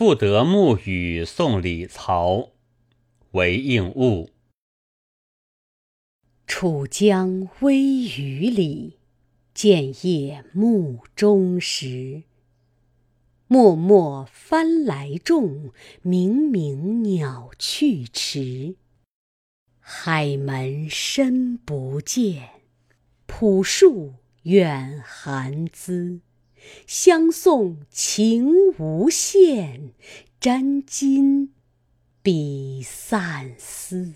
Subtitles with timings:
[0.00, 2.52] 复得暮雨送李曹，
[3.32, 4.30] 为应物。
[6.46, 8.96] 楚江微雨里，
[9.52, 12.22] 建业暮中时。
[13.46, 15.70] 漠漠帆来众，
[16.02, 18.76] 冥冥鸟去迟。
[19.80, 22.48] 海门深不见，
[23.26, 24.14] 浦树
[24.44, 26.20] 远寒滋。
[26.86, 29.92] 相送情无限，
[30.40, 31.48] 沾巾
[32.22, 34.14] 比散丝。